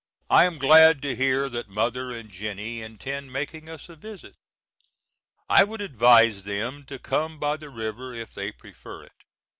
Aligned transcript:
I 0.31 0.45
am 0.45 0.57
glad 0.57 0.99
to 1.03 1.15
hear 1.15 1.47
that 1.49 1.69
mother 1.69 2.09
and 2.09 2.31
Jennie 2.31 2.81
intend 2.81 3.31
making 3.31 3.69
us 3.69 3.87
a 3.87 3.95
visit. 3.95 4.33
I 5.47 5.63
would 5.63 5.79
advise 5.79 6.43
them 6.43 6.85
to 6.85 6.97
come 6.97 7.37
by 7.37 7.57
the 7.57 7.69
river 7.69 8.11
if 8.11 8.33
they 8.33 8.51
prefer 8.51 9.03
it. 9.03 9.23